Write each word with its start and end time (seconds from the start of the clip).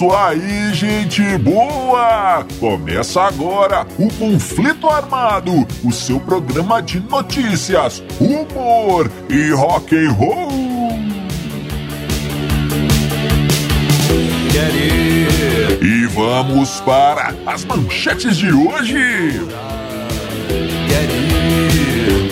isso 0.00 0.10
aí, 0.12 0.72
gente 0.72 1.22
boa! 1.36 2.46
Começa 2.58 3.20
agora 3.20 3.86
o 3.98 4.08
Conflito 4.14 4.88
Armado, 4.88 5.52
o 5.84 5.92
seu 5.92 6.18
programa 6.18 6.80
de 6.80 7.00
notícias, 7.00 8.02
humor 8.18 9.10
e 9.28 9.50
rock 9.50 9.94
and 9.94 10.12
roll. 10.12 10.48
E 15.82 16.06
vamos 16.06 16.80
para 16.80 17.34
as 17.44 17.66
manchetes 17.66 18.38
de 18.38 18.50
hoje. 18.50 19.42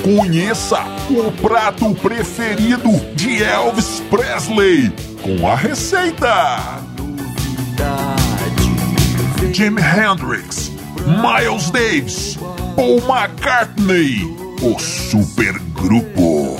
Conheça 0.03 0.83
o 1.11 1.30
prato 1.33 1.95
preferido 1.97 2.98
de 3.14 3.42
Elvis 3.42 4.03
Presley 4.09 4.91
com 5.20 5.47
a 5.47 5.55
receita. 5.55 6.88
Jimi 9.52 9.80
Hendrix, 9.80 10.70
Miles 11.07 11.70
Davis, 11.70 12.37
Paul 12.77 13.01
McCartney, 13.06 14.23
o 14.62 14.79
supergrupo. 14.79 16.56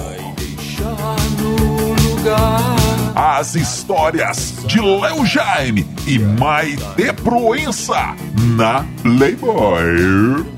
As 3.15 3.55
histórias 3.55 4.55
de 4.67 4.81
Léo 4.81 5.25
Jaime 5.27 5.87
e 6.07 6.19
Maite 6.19 7.13
Proença 7.23 8.15
na 8.57 8.85
Playboy. 9.03 10.58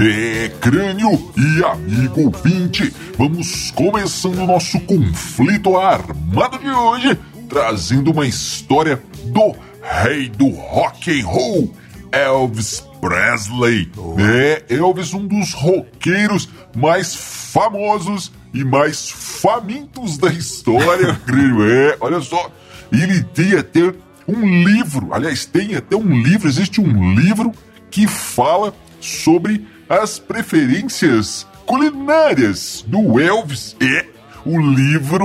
É, 0.00 0.50
crânio 0.60 1.32
e 1.36 1.64
amigo 1.64 2.22
ouvinte, 2.22 2.92
vamos 3.16 3.70
começando 3.70 4.38
o 4.38 4.46
nosso 4.46 4.80
conflito 4.80 5.76
armado 5.76 6.58
de 6.58 6.68
hoje, 6.68 7.16
trazendo 7.48 8.10
uma 8.10 8.26
história 8.26 9.00
do 9.26 9.54
rei 10.02 10.28
do 10.30 10.48
rock 10.48 11.20
and 11.20 11.24
roll, 11.24 11.72
Elvis 12.10 12.84
Presley. 13.00 13.88
É, 14.18 14.64
Elvis, 14.68 15.14
um 15.14 15.28
dos 15.28 15.52
roqueiros 15.52 16.48
mais 16.74 17.14
famosos 17.14 18.32
e 18.52 18.64
mais 18.64 19.08
famintos 19.10 20.18
da 20.18 20.28
história, 20.28 21.14
crânio. 21.24 21.70
É, 21.70 21.96
olha 22.00 22.20
só, 22.20 22.50
ele 22.90 23.22
tem 23.22 23.56
até 23.56 23.94
um 24.26 24.64
livro, 24.64 25.14
aliás, 25.14 25.44
tem 25.44 25.76
até 25.76 25.94
um 25.94 26.20
livro, 26.20 26.48
existe 26.48 26.80
um 26.80 27.14
livro 27.14 27.52
que 27.92 28.08
fala 28.08 28.74
sobre 29.00 29.72
as 30.02 30.18
preferências 30.18 31.46
culinárias 31.64 32.84
do 32.86 33.20
Elvis 33.20 33.76
é 33.80 34.06
o 34.44 34.58
livro 34.58 35.24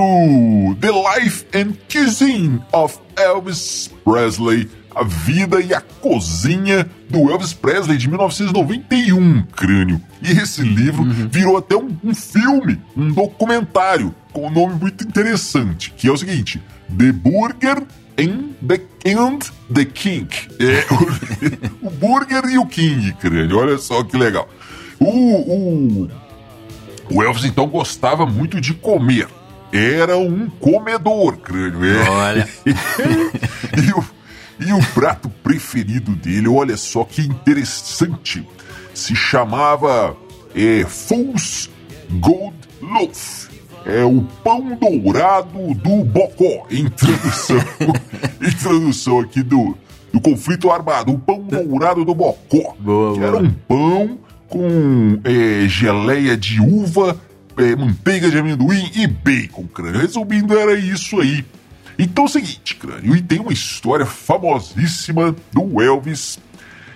The 0.80 0.90
Life 0.90 1.44
and 1.52 1.72
Cuisine 1.90 2.62
of 2.72 2.98
Elvis 3.16 3.90
Presley, 4.04 4.70
a 4.94 5.02
vida 5.02 5.60
e 5.60 5.74
a 5.74 5.80
cozinha 5.80 6.88
do 7.08 7.30
Elvis 7.30 7.52
Presley 7.52 7.98
de 7.98 8.08
1991, 8.08 9.42
crânio. 9.56 10.00
E 10.22 10.30
esse 10.30 10.62
livro 10.62 11.04
virou 11.04 11.56
até 11.56 11.76
um, 11.76 11.96
um 12.04 12.14
filme, 12.14 12.80
um 12.96 13.10
documentário 13.10 14.14
com 14.32 14.46
um 14.46 14.50
nome 14.50 14.74
muito 14.76 15.02
interessante, 15.02 15.92
que 15.96 16.06
é 16.06 16.12
o 16.12 16.16
seguinte: 16.16 16.62
The 16.96 17.10
Burger 17.12 17.82
and 18.18 18.54
the, 18.66 18.80
and 19.06 19.38
the 19.72 19.84
King. 19.84 20.28
É, 20.58 20.84
o, 21.82 21.86
o 21.88 21.90
Burger 21.90 22.44
e 22.50 22.58
o 22.58 22.66
King, 22.66 23.12
crânio. 23.14 23.58
Olha 23.58 23.78
só 23.78 24.02
que 24.04 24.16
legal. 24.16 24.48
O, 24.98 25.08
o, 25.08 26.10
o 27.10 27.22
Elvis, 27.22 27.44
então, 27.44 27.66
gostava 27.66 28.26
muito 28.26 28.60
de 28.60 28.74
comer. 28.74 29.28
Era 29.72 30.16
um 30.16 30.48
comedor, 30.48 31.36
crânio. 31.38 31.84
É. 31.84 32.08
Olha. 32.08 32.48
e, 32.66 33.92
o, 33.92 34.04
e 34.68 34.72
o 34.72 34.84
prato 34.94 35.30
preferido 35.42 36.12
dele, 36.16 36.48
olha 36.48 36.76
só 36.76 37.04
que 37.04 37.22
interessante. 37.22 38.46
Se 38.92 39.14
chamava 39.14 40.16
é, 40.54 40.84
Fool's 40.84 41.70
Gold 42.10 42.56
Loaf 42.82 43.49
é 43.84 44.04
o 44.04 44.22
pão 44.44 44.76
dourado 44.76 45.74
do 45.74 46.04
Bocó, 46.04 46.66
em 46.70 46.88
tradução, 46.88 47.58
em 48.40 48.52
tradução 48.56 49.20
aqui 49.20 49.42
do, 49.42 49.76
do 50.12 50.20
conflito 50.20 50.70
armado, 50.70 51.12
o 51.12 51.18
pão 51.18 51.40
dourado 51.42 52.04
do 52.04 52.14
Bocó, 52.14 52.74
Boa, 52.78 53.14
que 53.14 53.20
era 53.20 53.32
boa. 53.32 53.42
um 53.42 53.50
pão 53.68 54.18
com 54.48 55.20
é, 55.24 55.68
geleia 55.68 56.36
de 56.36 56.60
uva, 56.60 57.18
é, 57.56 57.76
manteiga 57.76 58.30
de 58.30 58.38
amendoim 58.38 58.90
e 58.94 59.06
bacon, 59.06 59.66
crânio. 59.66 60.00
Resumindo, 60.00 60.58
era 60.58 60.76
isso 60.76 61.20
aí. 61.20 61.44
Então 61.98 62.24
é 62.24 62.26
o 62.26 62.30
seguinte, 62.30 62.74
crânio, 62.76 63.14
e 63.14 63.22
tem 63.22 63.38
uma 63.38 63.52
história 63.52 64.06
famosíssima 64.06 65.36
do 65.52 65.82
Elvis, 65.82 66.38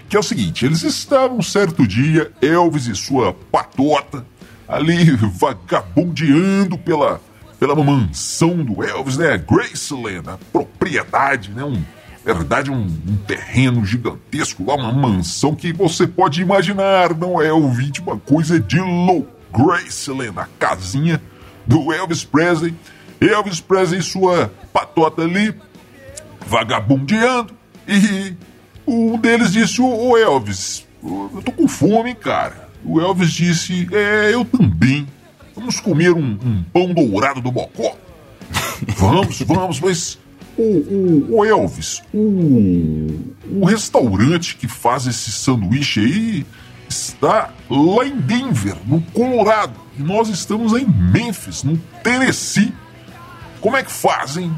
que 0.08 0.16
é 0.16 0.20
o 0.20 0.22
seguinte, 0.22 0.64
eles 0.64 0.82
estavam 0.82 1.38
um 1.38 1.42
certo 1.42 1.86
dia, 1.86 2.32
Elvis 2.40 2.86
e 2.86 2.94
sua 2.94 3.34
patota, 3.52 4.24
ali 4.68 5.16
vagabundeando 5.16 6.78
pela, 6.78 7.20
pela 7.58 7.74
mansão 7.74 8.64
do 8.64 8.82
Elvis, 8.82 9.16
né? 9.16 9.38
Graceland, 9.38 10.28
a 10.28 10.38
propriedade, 10.52 11.50
né? 11.50 11.64
Um, 11.64 11.82
verdade, 12.24 12.70
um, 12.70 12.82
um 12.84 13.16
terreno 13.26 13.84
gigantesco 13.84 14.64
lá, 14.64 14.74
uma 14.74 14.92
mansão 14.92 15.54
que 15.54 15.72
você 15.72 16.06
pode 16.06 16.40
imaginar, 16.40 17.14
não 17.14 17.40
é, 17.40 17.52
ouvinte? 17.52 18.00
Uma 18.00 18.18
coisa 18.18 18.58
de 18.58 18.78
louco. 18.78 19.32
Graceland, 19.52 20.38
a 20.38 20.48
casinha 20.58 21.22
do 21.66 21.92
Elvis 21.92 22.24
Presley. 22.24 22.74
Elvis 23.20 23.60
Presley 23.60 24.00
e 24.00 24.02
sua 24.02 24.52
patota 24.72 25.22
ali, 25.22 25.54
vagabundeando, 26.46 27.54
e 27.86 28.34
um 28.86 29.16
deles 29.18 29.52
disse, 29.52 29.80
ô, 29.80 30.16
Elvis, 30.16 30.86
eu 31.02 31.42
tô 31.44 31.52
com 31.52 31.68
fome, 31.68 32.14
cara. 32.14 32.63
O 32.84 33.00
Elvis 33.00 33.32
disse, 33.32 33.88
é, 33.92 34.34
eu 34.34 34.44
também. 34.44 35.06
Vamos 35.54 35.80
comer 35.80 36.12
um, 36.12 36.38
um 36.44 36.64
pão 36.72 36.92
dourado 36.92 37.40
do 37.40 37.50
Bocó? 37.50 37.96
vamos, 38.96 39.40
vamos, 39.40 39.80
mas... 39.80 40.18
O, 40.56 40.62
o, 40.62 41.38
o 41.38 41.44
Elvis, 41.44 42.00
o, 42.12 43.08
o 43.50 43.64
restaurante 43.64 44.54
que 44.54 44.68
faz 44.68 45.04
esse 45.04 45.32
sanduíche 45.32 45.98
aí 45.98 46.46
está 46.88 47.50
lá 47.68 48.06
em 48.06 48.16
Denver, 48.20 48.76
no 48.86 49.00
Colorado. 49.00 49.74
E 49.98 50.02
nós 50.02 50.28
estamos 50.28 50.72
em 50.72 50.86
Memphis, 50.86 51.64
no 51.64 51.76
Tennessee. 52.04 52.72
Como 53.60 53.76
é 53.76 53.82
que 53.82 53.90
fazem? 53.90 54.52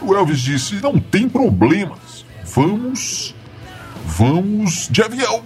O 0.00 0.14
Elvis 0.14 0.40
disse: 0.40 0.76
não 0.82 0.98
tem 0.98 1.28
problemas. 1.28 2.24
Vamos. 2.44 3.34
Vamos 4.04 4.88
de 4.90 5.02
avião. 5.02 5.42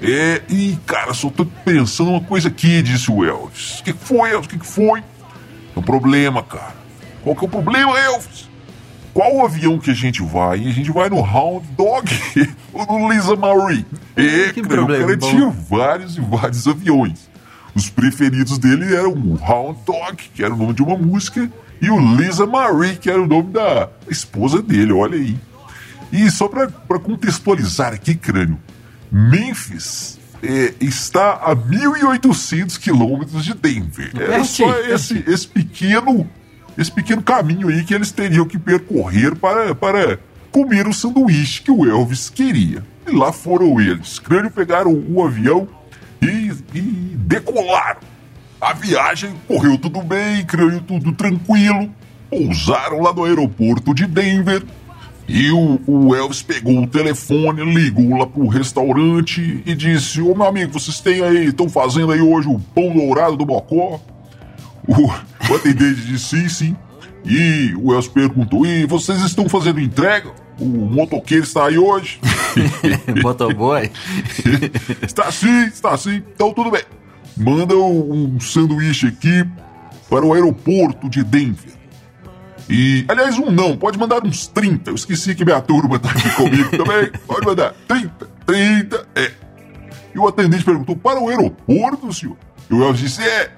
É, 0.00 0.42
e 0.48 0.78
cara, 0.86 1.12
só 1.12 1.28
tô 1.28 1.44
pensando 1.44 2.10
uma 2.10 2.20
coisa 2.20 2.48
aqui, 2.48 2.82
disse 2.82 3.10
o 3.10 3.24
Elvis. 3.24 3.80
O 3.80 3.84
que 3.84 3.92
que 3.92 4.04
foi, 4.04 4.30
Elvis? 4.30 4.46
O 4.46 4.50
que 4.50 4.58
que 4.58 4.66
foi? 4.66 5.00
Tem 5.00 5.76
um 5.76 5.82
problema, 5.82 6.42
cara. 6.42 6.74
Qual 7.22 7.34
que 7.34 7.44
é 7.44 7.48
o 7.48 7.50
problema, 7.50 7.98
Elvis? 7.98 8.48
Qual 9.12 9.34
o 9.34 9.44
avião 9.44 9.78
que 9.78 9.90
a 9.90 9.94
gente 9.94 10.22
vai? 10.22 10.60
A 10.60 10.70
gente 10.72 10.92
vai 10.92 11.08
no 11.10 11.18
Hound 11.18 11.66
Dog 11.76 12.08
ou 12.72 12.86
no 12.86 13.12
Lisa 13.12 13.34
Marie? 13.34 13.84
É, 14.14 14.52
Que 14.52 14.62
cara, 14.62 14.82
o 14.82 14.86
problema, 14.86 15.06
cara 15.06 15.16
bom. 15.16 15.28
tinha 15.28 15.48
vários 15.50 16.16
e 16.16 16.20
vários 16.20 16.68
aviões. 16.68 17.28
Os 17.74 17.90
preferidos 17.90 18.58
dele 18.58 18.94
eram 18.94 19.12
o 19.12 19.38
Hound 19.42 19.80
Dog, 19.84 20.16
que 20.34 20.44
era 20.44 20.54
o 20.54 20.56
nome 20.56 20.74
de 20.74 20.82
uma 20.82 20.96
música, 20.96 21.50
e 21.80 21.90
o 21.90 22.16
Lisa 22.16 22.46
Marie, 22.46 22.96
que 22.96 23.10
era 23.10 23.20
o 23.20 23.26
nome 23.26 23.52
da 23.52 23.88
esposa 24.08 24.62
dele, 24.62 24.92
olha 24.92 25.16
aí. 25.16 25.36
E 26.12 26.30
só 26.30 26.48
para 26.48 26.98
contextualizar 26.98 27.92
aqui, 27.92 28.14
crânio, 28.14 28.58
Memphis 29.10 30.18
é, 30.42 30.74
está 30.80 31.32
a 31.32 31.54
1.800 31.54 32.78
quilômetros 32.78 33.44
de 33.44 33.54
Denver. 33.54 34.10
Era 34.14 34.44
só 34.44 34.70
esse, 34.80 35.24
esse 35.26 35.46
pequeno 35.46 36.28
esse 36.76 36.92
pequeno 36.92 37.20
caminho 37.20 37.68
aí 37.68 37.82
que 37.82 37.92
eles 37.92 38.12
teriam 38.12 38.46
que 38.46 38.56
percorrer 38.56 39.34
para, 39.34 39.74
para 39.74 40.20
comer 40.52 40.86
o 40.86 40.94
sanduíche 40.94 41.60
que 41.62 41.72
o 41.72 41.84
Elvis 41.84 42.30
queria. 42.30 42.84
E 43.04 43.10
lá 43.10 43.32
foram 43.32 43.80
eles. 43.80 44.20
Crânio 44.20 44.48
pegaram 44.48 44.92
o 45.08 45.24
avião 45.24 45.66
e, 46.22 46.52
e 46.72 46.80
decolaram. 47.16 48.00
A 48.60 48.72
viagem 48.72 49.34
correu 49.48 49.76
tudo 49.76 50.02
bem, 50.02 50.44
crânio 50.44 50.80
tudo 50.80 51.12
tranquilo. 51.12 51.92
Pousaram 52.30 53.00
lá 53.00 53.12
no 53.12 53.24
aeroporto 53.24 53.92
de 53.92 54.06
Denver. 54.06 54.62
E 55.28 55.50
o, 55.50 55.78
o, 55.86 56.16
Elvis 56.16 56.40
pegou 56.40 56.82
o 56.82 56.86
telefone, 56.86 57.62
ligou 57.62 58.16
lá 58.16 58.26
pro 58.26 58.48
restaurante 58.48 59.62
e 59.66 59.74
disse: 59.74 60.22
Ô 60.22 60.34
meu 60.34 60.46
amigo, 60.46 60.72
vocês 60.72 61.00
têm 61.00 61.22
aí, 61.22 61.48
estão 61.48 61.68
fazendo 61.68 62.12
aí 62.12 62.20
hoje 62.20 62.48
o 62.48 62.58
pão 62.58 62.94
dourado 62.94 63.36
do 63.36 63.44
Bocó? 63.44 64.00
O, 64.86 65.06
o 65.06 65.54
atendente 65.54 66.00
disse 66.00 66.36
sim, 66.36 66.48
sim. 66.48 66.76
E 67.26 67.74
o 67.76 67.92
Elvis 67.92 68.08
perguntou: 68.08 68.64
E 68.64 68.86
vocês 68.86 69.20
estão 69.20 69.46
fazendo 69.50 69.78
entrega? 69.78 70.32
O 70.58 70.64
motoqueiro 70.64 71.44
está 71.44 71.66
aí 71.66 71.78
hoje? 71.78 72.18
Motoboy? 73.22 73.90
está 75.02 75.30
sim, 75.30 75.66
está 75.66 75.94
sim. 75.98 76.22
Então 76.34 76.54
tudo 76.54 76.70
bem. 76.70 76.82
Manda 77.36 77.76
um 77.76 78.40
sanduíche 78.40 79.08
aqui 79.08 79.44
para 80.08 80.24
o 80.24 80.32
aeroporto 80.32 81.08
de 81.08 81.22
Denver. 81.22 81.77
E, 82.68 83.04
aliás, 83.08 83.38
um 83.38 83.50
não, 83.50 83.76
pode 83.76 83.98
mandar 83.98 84.22
uns 84.24 84.46
30. 84.46 84.90
Eu 84.90 84.94
esqueci 84.94 85.34
que 85.34 85.44
minha 85.44 85.60
turma 85.60 85.98
tá 85.98 86.10
aqui 86.10 86.28
comigo 86.34 86.70
também. 86.70 87.10
Pode 87.26 87.46
mandar 87.46 87.74
30, 87.88 88.28
30, 88.44 89.08
é. 89.14 89.32
E 90.14 90.18
o 90.18 90.28
atendente 90.28 90.64
perguntou: 90.64 90.94
para 90.94 91.18
o 91.18 91.28
aeroporto, 91.28 92.12
senhor? 92.12 92.36
E 92.68 92.74
o 92.74 92.82
Elvis 92.82 93.00
disse: 93.00 93.22
é. 93.22 93.50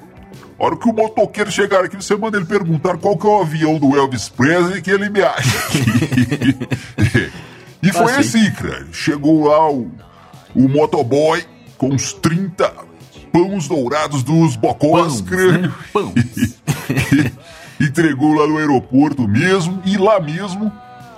A 0.58 0.64
hora 0.64 0.76
que 0.76 0.88
o 0.88 0.92
motoqueiro 0.92 1.50
chegar 1.50 1.82
aqui, 1.82 1.96
você 1.96 2.14
manda 2.14 2.36
ele 2.36 2.44
perguntar 2.44 2.98
qual 2.98 3.16
que 3.16 3.26
é 3.26 3.30
o 3.30 3.40
avião 3.40 3.78
do 3.78 3.96
Elvis 3.96 4.28
Presley 4.28 4.82
que 4.82 4.90
ele 4.90 5.08
me 5.08 5.22
acha. 5.22 5.48
e 7.82 7.90
foi 7.90 8.12
assim, 8.16 8.46
assim 8.46 8.52
cara. 8.52 8.86
Chegou 8.92 9.48
lá 9.48 9.70
o, 9.70 9.90
o 10.54 10.68
motoboy 10.68 11.42
com 11.78 11.88
uns 11.88 12.12
30 12.12 12.70
pães 13.32 13.66
dourados 13.66 14.22
dos 14.22 14.54
bocós, 14.54 15.22
crânio. 15.22 15.74
Né? 15.94 17.32
entregou 17.80 18.34
lá 18.34 18.46
no 18.46 18.58
aeroporto 18.58 19.26
mesmo, 19.26 19.80
e 19.84 19.96
lá 19.96 20.20
mesmo 20.20 20.70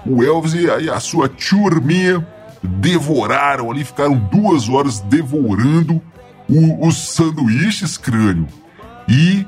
o 0.06 0.22
Elvis 0.22 0.54
e 0.54 0.70
a, 0.70 0.78
e 0.78 0.88
a 0.88 1.00
sua 1.00 1.28
turminha 1.28 2.26
devoraram 2.62 3.70
ali, 3.70 3.84
ficaram 3.84 4.14
duas 4.14 4.68
horas 4.68 5.00
devorando 5.00 6.00
o, 6.48 6.86
os 6.86 6.96
sanduíches 6.96 7.96
crânio. 7.96 8.46
E 9.08 9.44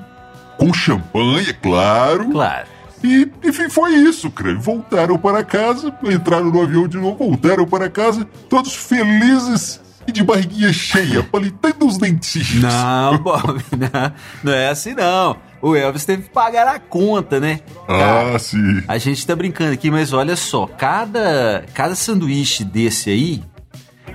com 0.59 0.73
champanhe, 0.73 1.51
é 1.51 1.53
claro. 1.53 2.29
Claro. 2.31 2.67
E, 3.03 3.31
enfim, 3.45 3.69
foi 3.69 3.95
isso, 3.95 4.31
crânio. 4.31 4.61
Voltaram 4.61 5.19
para 5.19 5.45
casa, 5.45 5.95
entraram 6.03 6.51
no 6.51 6.63
avião 6.63 6.89
de 6.89 6.97
novo, 6.97 7.19
voltaram 7.19 7.67
para 7.67 7.89
casa, 7.89 8.27
todos 8.49 8.75
felizes 8.75 9.81
e 10.07 10.13
de 10.13 10.23
barriguinha 10.23 10.73
cheia, 10.73 11.23
palitando 11.23 11.87
os 11.87 11.99
dentinhos. 11.99 12.55
Não, 12.57 13.19
Bob, 13.23 13.63
não, 13.73 14.13
não 14.43 14.53
é 14.53 14.69
assim 14.69 14.95
não 14.95 15.37
o 15.65 15.75
Elvis 15.75 16.05
teve 16.05 16.23
que 16.25 16.29
pagar 16.29 16.69
a 16.69 16.79
conta, 16.79 17.41
né? 17.41 17.61
Ah, 17.89 18.39
sim. 18.39 18.83
A 18.87 18.99
gente 18.99 19.27
tá 19.27 19.35
brincando 19.35 19.73
aqui, 19.73 19.91
mas 19.91 20.13
olha 20.13 20.37
só, 20.37 20.67
cada, 20.67 21.65
cada 21.73 21.95
sanduíche 21.95 22.63
desse 22.63 23.09
aí, 23.09 23.43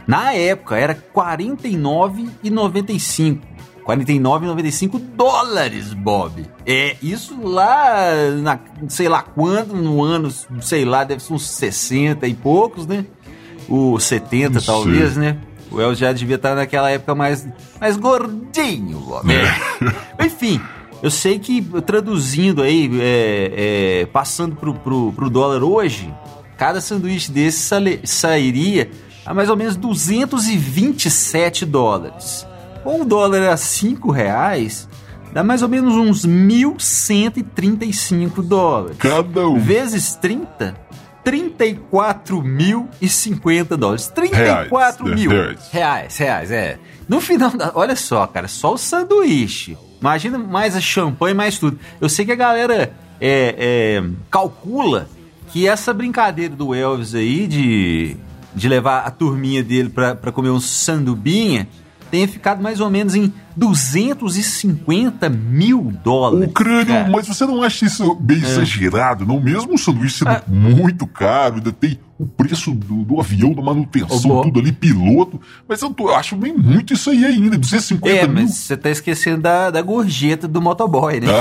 na 0.06 0.32
época, 0.34 0.78
era 0.78 0.94
R$ 0.94 1.00
49,95. 1.12 3.40
49,95 3.84 5.00
dólares, 5.16 5.96
Bob. 5.96 6.46
É, 6.68 6.96
isso 7.02 7.36
lá, 7.42 8.12
na, 8.40 8.60
sei 8.88 9.10
lá 9.10 9.24
quando, 9.24 9.74
no 9.74 10.04
ano, 10.04 10.32
sei 10.62 10.86
lá, 10.86 11.04
deve 11.04 11.24
ser 11.24 11.34
uns 11.34 11.50
60 11.50 12.28
e 12.28 12.36
poucos, 12.36 12.86
né? 12.86 13.08
O 13.68 14.00
70 14.00 14.62
talvez, 14.62 15.18
né? 15.18 15.40
O 15.72 15.82
El 15.82 15.96
já 15.96 16.14
devia 16.14 16.36
estar 16.36 16.54
naquela 16.54 16.92
época 16.92 17.16
mais, 17.16 17.48
mais 17.82 17.98
gordinho, 17.98 19.00
Bob. 19.00 19.28
É. 19.34 19.52
Enfim, 20.24 20.62
eu 21.02 21.10
sei 21.10 21.40
que 21.40 21.62
traduzindo 21.86 22.62
aí, 22.62 22.92
é, 23.00 24.02
é, 24.02 24.06
passando 24.08 24.54
pro, 24.56 24.74
pro, 24.74 25.14
pro 25.14 25.30
dólar 25.30 25.64
hoje, 25.64 26.14
cada 26.58 26.82
sanduíche 26.82 27.32
desse 27.32 27.70
sairia 28.04 28.92
a 29.26 29.34
mais 29.34 29.50
ou 29.50 29.56
menos 29.56 29.78
227 29.78 31.66
dólares. 31.66 32.46
Com 32.84 33.00
o 33.02 33.06
dólar 33.06 33.50
a 33.50 33.58
5 33.58 34.12
reais, 34.12 34.90
dá 35.32 35.42
mais 35.44 35.62
ou 35.62 35.70
menos 35.70 35.94
uns 35.96 36.26
1.135 36.26 38.42
dólares. 38.42 38.98
Cada 38.98 39.48
um. 39.48 39.60
Vezes 39.60 40.16
30, 40.16 40.76
34.050 41.24 43.78
dólares. 43.78 44.08
34 44.08 45.06
reais, 45.06 45.20
mil. 45.20 45.32
Reais. 45.32 45.60
reais, 45.72 46.18
reais, 46.18 46.52
é. 46.52 46.78
No 47.08 47.22
final 47.22 47.52
da. 47.52 47.72
Olha 47.76 47.96
só, 47.96 48.28
cara, 48.28 48.50
só 48.50 48.74
o 48.74 48.78
sanduíche 48.78 49.78
Imagina 50.00 50.38
mais 50.38 50.76
a 50.76 50.82
champanhe, 50.82 51.34
mais 51.34 51.58
tudo. 51.58 51.78
Eu 52.00 52.08
sei 52.08 52.26
que 52.26 52.32
a 52.32 52.36
galera 52.36 52.94
é, 53.20 53.56
é, 54.00 54.04
calcula 54.32 55.10
que 55.52 55.68
essa 55.68 55.94
brincadeira 55.94 56.56
do 56.56 56.74
Elvis 56.74 57.16
aí 57.16 57.48
de, 57.48 58.16
de 58.56 58.70
levar 58.70 59.00
a 59.00 59.12
turminha 59.12 59.64
dele 59.64 59.90
para 59.90 60.32
comer 60.32 60.50
um 60.50 60.60
sandubinha 60.60 61.68
tenha 62.10 62.28
ficado 62.28 62.62
mais 62.62 62.80
ou 62.80 62.90
menos 62.90 63.16
em 63.16 63.32
250 63.56 65.30
mil 65.30 65.94
dólares. 66.04 66.50
O 66.50 66.52
crânio, 66.52 67.10
mas 67.10 67.28
você 67.28 67.46
não 67.46 67.62
acha 67.62 67.86
isso 67.86 68.16
bem 68.16 68.38
é. 68.38 68.42
exagerado, 68.42 69.26
não? 69.26 69.40
Mesmo 69.40 69.74
o 69.74 69.78
sanduíche 69.78 70.20
sendo 70.20 70.32
ah. 70.32 70.44
muito 70.48 71.06
caro, 71.06 71.56
ainda 71.56 71.72
tem 71.72 72.00
o 72.18 72.26
preço 72.26 72.72
do, 72.72 73.04
do 73.04 73.20
avião, 73.20 73.54
da 73.54 73.62
manutenção, 73.62 74.42
tudo 74.42 74.60
ali, 74.60 74.72
piloto. 74.72 75.40
Mas 75.68 75.82
eu, 75.82 75.90
tô, 75.90 76.10
eu 76.10 76.16
acho 76.16 76.36
bem 76.36 76.54
muito 76.54 76.94
isso 76.94 77.10
aí 77.10 77.26
ainda, 77.26 77.58
250 77.58 78.16
é, 78.16 78.28
mil. 78.28 78.44
mas 78.44 78.56
você 78.56 78.76
tá 78.76 78.90
esquecendo 78.90 79.42
da, 79.44 79.72
da 79.72 79.82
gorjeta 79.82 80.48
do 80.48 80.62
motoboy, 80.62 81.20
né? 81.20 81.28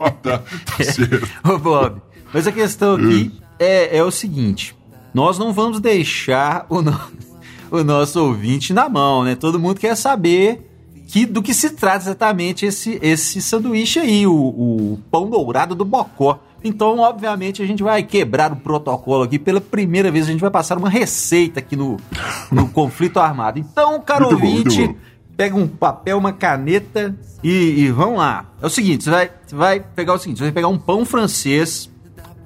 Ah, 0.00 0.10
tá, 0.10 0.38
tá 0.38 0.84
certo. 0.84 1.28
Ô, 1.44 1.58
Bob, 1.58 2.00
mas 2.32 2.46
a 2.46 2.52
questão 2.52 2.94
aqui 2.94 3.32
é, 3.58 3.98
é 3.98 4.02
o 4.02 4.10
seguinte, 4.10 4.76
nós 5.12 5.38
não 5.38 5.52
vamos 5.52 5.80
deixar 5.80 6.66
o 6.68 6.82
nosso 6.82 7.35
o 7.70 7.82
nosso 7.82 8.22
ouvinte 8.22 8.72
na 8.72 8.88
mão, 8.88 9.24
né? 9.24 9.34
Todo 9.34 9.58
mundo 9.58 9.80
quer 9.80 9.96
saber 9.96 10.70
que, 11.06 11.24
do 11.24 11.42
que 11.42 11.54
se 11.54 11.70
trata 11.70 12.04
exatamente 12.04 12.66
esse, 12.66 12.98
esse 13.02 13.40
sanduíche 13.40 13.98
aí, 13.98 14.26
o, 14.26 14.34
o 14.34 14.98
pão 15.10 15.30
dourado 15.30 15.74
do 15.74 15.84
Bocó. 15.84 16.40
Então, 16.64 16.98
obviamente, 16.98 17.62
a 17.62 17.66
gente 17.66 17.82
vai 17.82 18.02
quebrar 18.02 18.52
o 18.52 18.56
protocolo 18.56 19.22
aqui. 19.22 19.38
Pela 19.38 19.60
primeira 19.60 20.10
vez, 20.10 20.26
a 20.26 20.32
gente 20.32 20.40
vai 20.40 20.50
passar 20.50 20.76
uma 20.76 20.90
receita 20.90 21.60
aqui 21.60 21.76
no, 21.76 21.96
no 22.50 22.68
conflito 22.70 23.20
armado. 23.20 23.58
Então, 23.58 24.00
caro 24.00 24.30
muito 24.30 24.44
ouvinte, 24.44 24.86
bom, 24.88 24.96
pega 25.36 25.54
um 25.54 25.68
papel, 25.68 26.18
uma 26.18 26.32
caneta 26.32 27.14
e, 27.42 27.84
e, 27.84 27.90
vamos 27.90 28.18
lá. 28.18 28.46
É 28.60 28.66
o 28.66 28.70
seguinte, 28.70 29.04
você 29.04 29.10
vai, 29.10 29.30
você 29.46 29.54
vai 29.54 29.80
pegar 29.80 30.14
o 30.14 30.18
seguinte, 30.18 30.38
você 30.38 30.44
vai 30.44 30.52
pegar 30.52 30.68
um 30.68 30.78
pão 30.78 31.04
francês. 31.04 31.88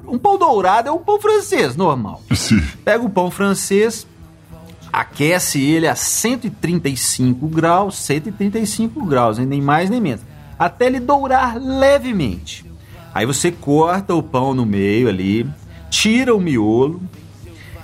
Um 0.06 0.18
pão 0.18 0.37
dourado 0.37 0.88
é 0.88 0.92
um 0.92 0.99
pão 0.99 1.21
francês, 1.21 1.76
normal. 1.76 2.21
Sim. 2.35 2.61
Pega 2.85 3.02
o 3.02 3.09
pão 3.09 3.30
francês, 3.30 4.06
aquece 4.92 5.61
ele 5.61 5.87
a 5.87 5.94
135 5.94 7.47
graus, 7.49 7.97
135 7.97 9.04
graus, 9.04 9.38
nem 9.38 9.61
mais 9.61 9.90
nem 9.90 10.00
menos, 10.00 10.23
até 10.59 10.87
ele 10.87 11.00
dourar 11.00 11.56
levemente. 11.56 12.64
Aí 13.14 13.26
você 13.26 13.50
corta 13.50 14.14
o 14.14 14.23
pão 14.23 14.54
no 14.54 14.64
meio 14.64 15.09
ali, 15.09 15.49
tira 15.90 16.35
o 16.35 16.40
miolo, 16.40 17.00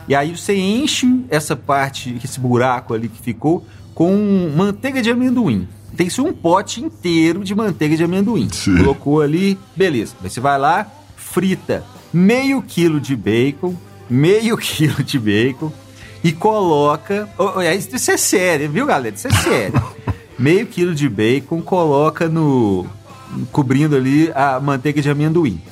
e 0.09 0.15
aí 0.15 0.37
você 0.37 0.55
enche 0.57 1.25
essa 1.29 1.57
parte, 1.57 2.17
esse 2.23 2.39
buraco 2.39 2.95
ali 2.95 3.09
que 3.09 3.21
ficou, 3.21 3.65
com 3.95 4.53
manteiga 4.57 5.03
de 5.03 5.11
amendoim. 5.11 5.67
Tem 5.97 6.07
que 6.07 6.13
ser 6.13 6.21
um 6.21 6.33
pote 6.33 6.85
inteiro 6.85 7.43
de 7.43 7.55
manteiga 7.55 7.97
de 7.97 8.05
amendoim. 8.05 8.49
Sim. 8.53 8.77
Colocou 8.77 9.23
ali, 9.23 9.59
beleza. 9.75 10.15
Aí 10.23 10.29
você 10.29 10.41
vai 10.41 10.59
lá, 10.59 10.87
frita 11.17 11.83
meio 12.13 12.63
quilo 12.63 13.01
de 13.01 13.15
bacon, 13.15 13.75
meio 14.09 14.57
quilo 14.59 15.03
de 15.03 15.19
bacon, 15.19 15.73
e 16.27 16.33
coloca. 16.33 17.29
Oh, 17.39 17.63
isso 17.63 18.11
é 18.11 18.17
sério, 18.17 18.69
viu, 18.69 18.85
galera? 18.85 19.15
Isso 19.15 19.29
é 19.29 19.31
sério. 19.31 19.81
Meio 20.37 20.67
quilo 20.67 20.93
de 20.93 21.09
bacon, 21.09 21.63
coloca 21.63 22.29
no. 22.29 22.85
cobrindo 23.53 23.95
ali 23.95 24.33
a 24.35 24.59
manteiga 24.59 25.01
de 25.01 25.09
amendoim. 25.09 25.63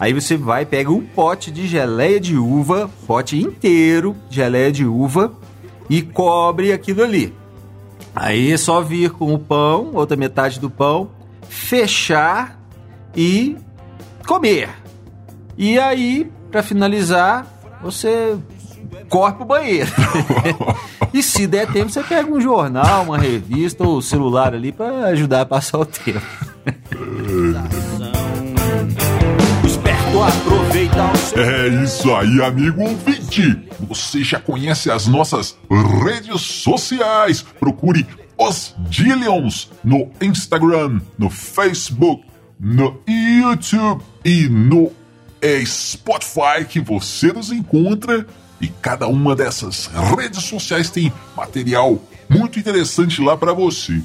Aí 0.00 0.12
você 0.12 0.36
vai, 0.36 0.66
pega 0.66 0.90
um 0.90 1.02
pote 1.02 1.52
de 1.52 1.68
geleia 1.68 2.18
de 2.18 2.36
uva, 2.36 2.90
pote 3.06 3.40
inteiro, 3.40 4.16
geleia 4.28 4.72
de 4.72 4.84
uva, 4.84 5.32
e 5.88 6.02
cobre 6.02 6.72
aquilo 6.72 7.04
ali. 7.04 7.32
Aí 8.12 8.50
é 8.50 8.56
só 8.56 8.80
vir 8.80 9.12
com 9.12 9.32
o 9.32 9.38
pão, 9.38 9.92
outra 9.94 10.16
metade 10.16 10.58
do 10.58 10.68
pão, 10.68 11.10
fechar 11.48 12.60
e 13.14 13.56
comer. 14.26 14.68
E 15.56 15.78
aí, 15.78 16.28
para 16.50 16.60
finalizar, 16.60 17.46
você 17.80 18.36
corre 19.08 19.34
pro 19.34 19.44
banheiro. 19.44 19.90
e 21.12 21.22
se 21.22 21.46
der 21.46 21.70
tempo, 21.70 21.90
você 21.90 22.02
pega 22.02 22.30
um 22.30 22.40
jornal, 22.40 23.04
uma 23.04 23.18
revista 23.18 23.84
ou 23.84 24.00
celular 24.00 24.54
ali 24.54 24.72
para 24.72 25.06
ajudar 25.06 25.42
a 25.42 25.46
passar 25.46 25.78
o 25.78 25.86
tempo. 25.86 26.22
É 31.34 31.68
isso 31.82 32.14
aí, 32.14 32.42
amigo 32.42 32.82
ouvinte. 32.82 33.58
Você 33.88 34.22
já 34.22 34.38
conhece 34.38 34.90
as 34.90 35.06
nossas 35.06 35.56
redes 36.04 36.42
sociais. 36.42 37.42
Procure 37.58 38.06
os 38.36 38.74
Dillions 38.88 39.70
no 39.82 40.10
Instagram, 40.20 41.00
no 41.18 41.30
Facebook, 41.30 42.24
no 42.60 43.00
YouTube 43.08 44.02
e 44.24 44.48
no 44.48 44.92
Spotify 45.64 46.64
que 46.68 46.80
você 46.80 47.32
nos 47.32 47.50
encontra 47.50 48.26
e 48.62 48.68
cada 48.68 49.06
uma 49.08 49.34
dessas 49.34 49.90
redes 50.16 50.44
sociais 50.44 50.88
tem 50.88 51.12
material 51.36 52.00
muito 52.28 52.60
interessante 52.60 53.20
lá 53.20 53.36
para 53.36 53.52
você. 53.52 54.00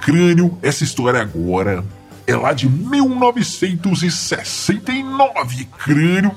Crânio, 0.00 0.58
essa 0.62 0.84
história 0.84 1.22
agora 1.22 1.82
é 2.26 2.36
lá 2.36 2.52
de 2.52 2.68
1969, 2.68 5.64
Crânio. 5.78 6.32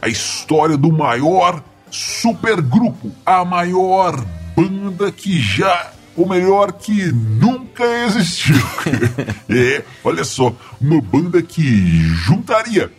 A 0.00 0.08
história 0.08 0.76
do 0.76 0.92
maior 0.92 1.60
supergrupo, 1.90 3.10
a 3.26 3.44
maior 3.44 4.24
banda 4.56 5.10
que 5.10 5.40
já, 5.40 5.90
ou 6.16 6.28
melhor, 6.28 6.70
que 6.72 7.10
nunca 7.10 7.82
existiu. 8.06 8.54
é, 9.50 9.82
olha 10.04 10.22
só, 10.22 10.54
uma 10.80 11.00
banda 11.00 11.42
que 11.42 11.64
juntaria 12.14 12.92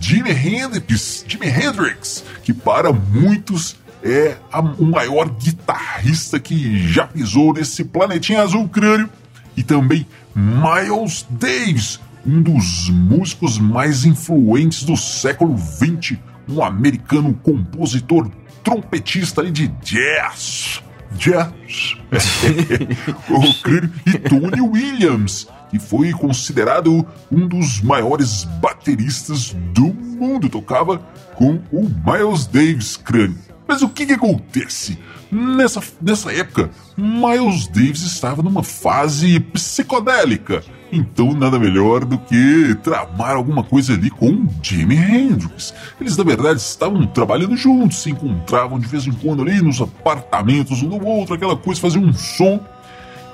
Jimi 0.00 0.30
Hendrix, 0.30 1.24
Jimi 1.26 1.46
Hendrix, 1.46 2.24
que 2.42 2.52
para 2.52 2.92
muitos 2.92 3.76
é 4.02 4.36
a, 4.52 4.60
o 4.60 4.84
maior 4.84 5.28
guitarrista 5.28 6.38
que 6.38 6.88
já 6.88 7.06
pisou 7.06 7.52
nesse 7.52 7.84
planetinha 7.84 8.42
azul 8.42 8.68
crânio, 8.68 9.08
e 9.56 9.62
também 9.62 10.06
Miles 10.34 11.26
Davis, 11.30 11.98
um 12.24 12.42
dos 12.42 12.90
músicos 12.90 13.58
mais 13.58 14.04
influentes 14.04 14.82
do 14.82 14.96
século 14.96 15.56
XX, 15.56 16.18
um 16.48 16.62
americano 16.62 17.32
compositor 17.42 18.30
trompetista 18.62 19.48
de 19.50 19.68
jazz. 19.82 20.82
Jazz. 21.16 21.96
o 23.30 23.62
crânio, 23.62 23.92
e 24.06 24.18
Tony 24.18 24.60
Williams, 24.60 25.48
que 25.70 25.78
foi 25.78 26.12
considerado 26.12 27.06
um 27.30 27.46
dos 27.46 27.80
maiores 27.80 28.44
bateristas 28.60 29.54
do 29.72 29.86
mundo. 29.86 30.48
Tocava 30.48 30.98
com 31.34 31.60
o 31.72 31.82
Miles 31.82 32.46
Davis 32.46 32.96
crânio. 32.96 33.38
Mas 33.66 33.82
o 33.82 33.88
que, 33.88 34.06
que 34.06 34.12
acontece? 34.12 34.98
Nessa, 35.30 35.82
nessa 36.00 36.32
época, 36.32 36.70
Miles 36.96 37.66
Davis 37.66 38.02
estava 38.02 38.42
numa 38.42 38.62
fase 38.62 39.40
psicodélica. 39.40 40.62
Então, 40.92 41.32
nada 41.32 41.58
melhor 41.58 42.04
do 42.04 42.16
que 42.16 42.74
tramar 42.82 43.36
alguma 43.36 43.64
coisa 43.64 43.94
ali 43.94 44.08
com 44.08 44.46
Jimi 44.62 44.96
Hendrix. 44.96 45.74
Eles, 46.00 46.16
na 46.16 46.24
verdade, 46.24 46.60
estavam 46.60 47.06
trabalhando 47.06 47.56
juntos, 47.56 47.98
se 47.98 48.10
encontravam 48.10 48.78
de 48.78 48.86
vez 48.86 49.06
em 49.06 49.12
quando 49.12 49.42
ali 49.42 49.60
nos 49.60 49.80
apartamentos 49.80 50.82
um 50.82 50.88
do 50.88 51.04
outro, 51.04 51.34
aquela 51.34 51.56
coisa, 51.56 51.80
faziam 51.80 52.04
um 52.04 52.12
som. 52.12 52.60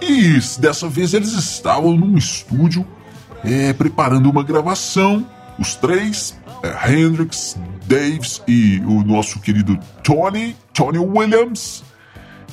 E 0.01 0.39
dessa 0.59 0.89
vez 0.89 1.15
eles 1.15 1.33
estavam 1.33 1.97
num 1.97 2.17
estúdio 2.17 2.87
é, 3.45 3.73
preparando 3.73 4.31
uma 4.31 4.43
gravação, 4.43 5.27
os 5.59 5.75
três, 5.75 6.39
é, 6.63 6.93
Hendrix, 6.93 7.59
Davis 7.87 8.43
e 8.49 8.81
o 8.87 9.05
nosso 9.05 9.41
querido 9.41 9.79
Tony, 10.03 10.57
Tony 10.73 10.99
Williams. 10.99 11.85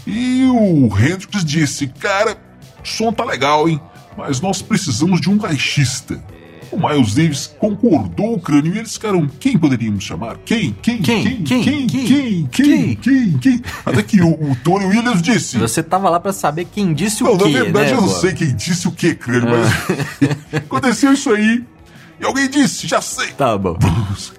E 0.05 0.43
o 0.45 0.85
Hendrix 0.97 1.45
disse: 1.45 1.87
Cara, 1.87 2.37
o 2.83 2.87
som 2.87 3.11
tá 3.11 3.23
legal, 3.23 3.69
hein? 3.69 3.79
Mas 4.19 4.41
nós 4.41 4.61
precisamos 4.61 5.21
de 5.21 5.29
um 5.29 5.37
baixista. 5.37 6.21
O 6.69 6.77
Miles 6.77 7.15
Davis 7.15 7.47
concordou 7.57 8.33
o 8.33 8.39
crânio 8.39 8.75
e 8.75 8.77
eles 8.77 8.93
ficaram: 8.93 9.25
quem 9.39 9.57
poderíamos 9.57 10.03
chamar? 10.03 10.37
Quem? 10.43 10.75
Quem? 10.81 11.01
Quem? 11.01 11.23
Quem? 11.23 11.43
Quem? 11.43 11.61
Quem? 11.61 11.87
Quem? 11.87 11.87
Quem? 11.87 12.47
Quem? 12.47 12.95
Quem? 12.95 13.37
Quem? 13.39 13.61
Até 13.85 14.03
que 14.03 14.21
o, 14.21 14.33
o 14.33 14.55
Tony 14.61 14.85
Williams 14.85 15.21
disse: 15.21 15.57
Você 15.57 15.81
tava 15.81 16.09
lá 16.09 16.19
pra 16.19 16.33
saber 16.33 16.65
quem 16.65 16.93
disse 16.93 17.23
Não, 17.23 17.33
o 17.33 17.37
quê, 17.37 17.45
na 17.45 17.63
verdade 17.63 17.91
né, 17.91 17.97
eu 17.97 18.01
não 18.01 18.09
sei 18.09 18.33
quem 18.33 18.53
disse 18.53 18.89
o 18.89 18.91
que, 18.91 19.15
crânio, 19.15 19.49
mas 19.49 20.53
aconteceu 20.53 21.13
isso 21.13 21.31
aí. 21.31 21.63
E 22.19 22.25
alguém 22.25 22.49
disse: 22.49 22.85
Já 22.87 23.01
sei. 23.01 23.29
Tá 23.29 23.57
bom. 23.57 23.77
Vamos, 23.79 24.33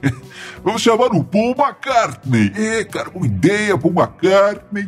vamos 0.62 0.82
chamar 0.82 1.06
o 1.06 1.24
Paul 1.24 1.56
McCartney. 1.58 2.52
É, 2.54 2.84
cara, 2.84 3.08
boa 3.08 3.26
ideia, 3.26 3.78
Paul 3.78 3.94
McCartney. 3.94 4.86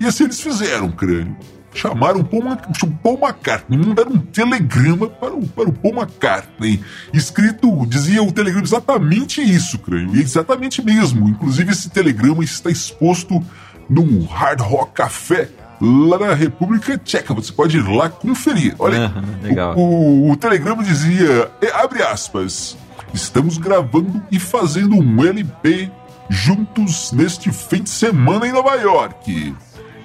E 0.00 0.06
assim 0.06 0.24
eles 0.24 0.40
fizeram, 0.40 0.90
crânio. 0.90 1.36
Chamaram 1.74 2.20
o 2.20 2.24
Paul, 2.24 2.42
o 2.82 2.90
Paul 3.02 3.18
McCartney, 3.18 3.78
mandaram 3.78 4.12
um 4.12 4.18
telegrama 4.18 5.08
para 5.08 5.32
o, 5.32 5.46
para 5.48 5.68
o 5.68 5.72
Paul 5.72 5.94
McCartney. 5.94 6.82
Escrito, 7.12 7.86
dizia 7.86 8.22
o 8.22 8.30
telegrama 8.30 8.64
exatamente 8.66 9.40
isso, 9.40 9.78
crânio. 9.78 10.20
Exatamente 10.20 10.82
mesmo. 10.82 11.28
Inclusive, 11.28 11.72
esse 11.72 11.88
telegrama 11.88 12.44
está 12.44 12.70
exposto 12.70 13.42
no 13.88 14.24
Hard 14.26 14.60
Rock 14.60 14.92
Café, 14.92 15.48
lá 15.80 16.18
na 16.18 16.34
República 16.34 16.96
Tcheca. 16.98 17.34
Você 17.34 17.52
pode 17.52 17.78
ir 17.78 17.88
lá 17.88 18.08
conferir. 18.08 18.74
Olha, 18.78 19.06
Aham, 19.06 19.24
legal. 19.42 19.76
o, 19.76 20.30
o 20.30 20.36
telegrama 20.36 20.84
dizia, 20.84 21.50
abre 21.74 22.02
aspas, 22.02 22.76
estamos 23.14 23.58
gravando 23.58 24.22
e 24.30 24.38
fazendo 24.38 24.96
um 24.96 25.24
LP 25.24 25.90
juntos 26.28 27.12
neste 27.12 27.50
fim 27.50 27.82
de 27.82 27.90
semana 27.90 28.46
em 28.46 28.52
Nova 28.52 28.74
York. 28.76 29.54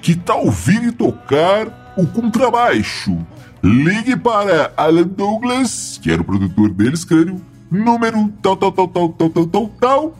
Que 0.07 0.15
tal 0.15 0.49
vir 0.49 0.83
e 0.83 0.91
tocar 0.93 1.93
o 1.97 2.07
contrabaixo? 2.07 3.27
Ligue 3.61 4.15
para 4.15 4.71
Alan 4.77 5.05
Douglas, 5.05 5.99
que 6.01 6.09
era 6.09 6.21
o 6.21 6.23
produtor 6.23 6.69
deles, 6.69 7.03
crânio, 7.03 7.41
número 7.69 8.31
tal, 8.41 8.55
tal, 8.55 8.71
tal, 8.71 8.87
tal, 8.87 9.09
tal, 9.09 9.29
tal, 9.29 9.47
tal, 9.47 9.67
tal. 9.67 10.17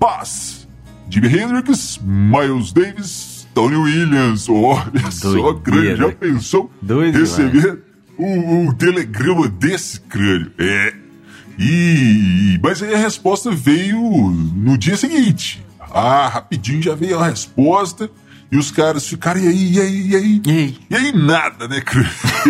Paz. 0.00 0.66
Jimi 1.08 1.28
Hendrix, 1.28 2.00
Miles 2.02 2.72
Davis, 2.72 3.46
Tony 3.54 3.76
Williams. 3.76 4.48
Olha 4.48 5.12
só, 5.12 5.54
crânio, 5.54 5.96
já 5.96 6.02
Doideira. 6.02 6.16
pensou 6.16 6.68
Doido 6.82 7.20
receber 7.20 7.84
um, 8.18 8.62
um 8.62 8.72
telegrama 8.72 9.46
desse 9.46 10.00
crânio? 10.00 10.50
É. 10.58 10.92
E, 11.56 12.58
mas 12.60 12.82
aí 12.82 12.92
a 12.92 12.98
resposta 12.98 13.48
veio 13.52 14.00
no 14.00 14.76
dia 14.76 14.96
seguinte. 14.96 15.64
Ah, 15.78 16.26
rapidinho 16.26 16.82
já 16.82 16.96
veio 16.96 17.20
a 17.20 17.28
resposta. 17.28 18.10
E 18.52 18.58
os 18.58 18.70
caras 18.70 19.08
ficaram, 19.08 19.40
e 19.40 19.48
aí, 19.48 19.72
e 19.72 19.80
aí, 19.80 20.06
e 20.08 20.16
aí? 20.16 20.42
E 20.44 20.50
aí? 20.50 20.78
E 20.90 20.94
aí 20.94 21.12
nada, 21.12 21.66
né? 21.66 21.82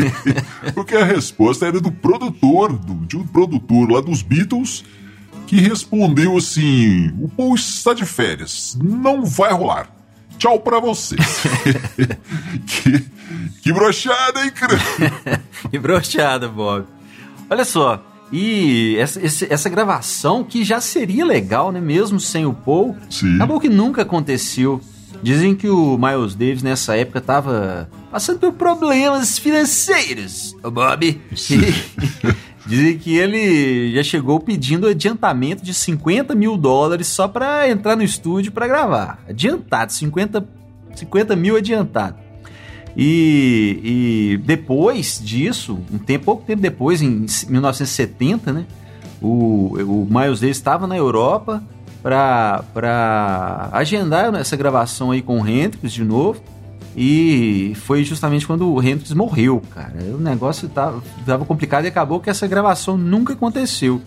Porque 0.75 0.97
a 0.97 1.05
resposta 1.05 1.65
era 1.65 1.81
do 1.81 1.93
produtor, 1.93 2.73
do, 2.73 3.07
de 3.07 3.17
um 3.17 3.25
produtor 3.25 3.89
lá 3.89 4.01
dos 4.01 4.21
Beatles, 4.21 4.83
que 5.47 5.61
respondeu 5.61 6.37
assim: 6.37 7.15
o 7.21 7.29
Paul 7.29 7.55
está 7.55 7.95
de 7.95 8.05
férias, 8.05 8.77
não 8.83 9.25
vai 9.25 9.53
rolar. 9.53 9.95
Tchau 10.39 10.59
pra 10.59 10.81
você. 10.81 11.15
que, 12.67 13.05
que 13.63 13.73
brochada, 13.73 14.45
hein, 14.45 14.51
crânio? 14.51 14.83
Que 15.71 15.79
brochada, 15.79 16.49
Bob. 16.49 16.85
Olha 17.49 17.65
só, 17.65 18.05
e 18.33 18.97
essa, 18.99 19.21
essa 19.49 19.69
gravação 19.69 20.43
que 20.43 20.65
já 20.65 20.81
seria 20.81 21.25
legal, 21.25 21.71
né? 21.71 21.81
Mesmo 21.81 22.19
sem 22.19 22.45
o 22.45 22.53
Paul, 22.53 22.97
Sim. 23.09 23.37
acabou 23.37 23.61
que 23.61 23.69
nunca 23.69 24.03
aconteceu. 24.03 24.81
Dizem 25.23 25.55
que 25.55 25.69
o 25.69 25.97
Miles 25.97 26.35
Davis 26.35 26.63
nessa 26.63 26.97
época 26.97 27.21
tava 27.21 27.89
passando 28.11 28.41
por 28.41 28.53
problemas 28.55 29.39
financeiros, 29.39 30.57
o 30.63 30.71
Bob. 30.71 31.21
Dizem 32.67 32.99
que 32.99 33.17
ele 33.17 33.95
já 33.95 34.03
chegou 34.03 34.39
pedindo 34.41 34.89
adiantamento 34.89 35.65
de 35.65 35.73
50 35.75 36.35
mil 36.35 36.57
dólares 36.57 37.07
só 37.07 37.29
pra 37.29 37.69
entrar 37.69 37.97
no 37.97 38.03
estúdio 38.03 38.53
pra 38.53 38.67
gravar. 38.67 39.23
Adiantado, 39.29 39.93
50, 39.93 40.47
50 40.95 41.37
mil 41.37 41.57
adiantado. 41.57 42.17
E, 42.97 43.81
e 43.83 44.37
depois 44.45 45.21
disso, 45.23 45.79
um 45.93 45.99
tempo, 45.99 46.25
pouco 46.27 46.45
tempo 46.45 46.61
depois, 46.61 47.01
em 47.01 47.27
1970, 47.49 48.53
né? 48.53 48.67
O, 49.21 49.77
o 49.79 50.09
Miles 50.11 50.41
Davis 50.41 50.57
estava 50.57 50.87
na 50.87 50.97
Europa 50.97 51.63
para 52.03 53.71
agendar 53.73 54.35
essa 54.35 54.57
gravação 54.57 55.11
aí 55.11 55.23
com 55.23 55.41
o 55.41 55.49
Hendrix 55.49 55.93
de 55.93 56.05
novo. 56.05 56.43
E 56.97 57.73
foi 57.87 58.05
justamente 58.05 58.47
quando 58.47 58.71
o 58.71 58.83
Hendrix 58.83 59.13
morreu, 59.13 59.63
cara. 59.75 59.95
O 60.15 60.19
negócio 60.19 60.69
tava, 60.69 61.03
tava 61.25 61.45
complicado 61.45 61.85
e 61.85 61.89
acabou 61.89 62.21
que 62.21 62.29
essa 62.29 62.47
gravação 62.47 62.99
nunca 62.99 63.33
aconteceu. 63.33 64.03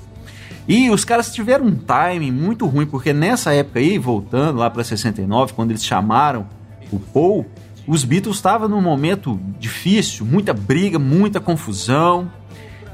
E 0.68 0.90
os 0.90 1.06
caras 1.06 1.34
tiveram 1.34 1.66
um 1.66 1.76
timing 1.76 2.32
muito 2.32 2.66
ruim, 2.66 2.86
porque 2.86 3.14
nessa 3.14 3.54
época 3.54 3.80
aí, 3.80 3.98
voltando 3.98 4.60
lá 4.60 4.70
para 4.70 4.84
69, 4.84 5.54
quando 5.54 5.72
eles 5.72 5.84
chamaram 5.84 6.48
o 6.92 7.00
Paul, 7.00 7.46
os 7.88 8.04
Beatles 8.04 8.38
estavam 8.38 8.68
num 8.68 8.82
momento 8.82 9.40
difícil, 9.60 10.26
muita 10.26 10.54
briga, 10.54 10.98
muita 10.98 11.40
confusão. 11.40 12.32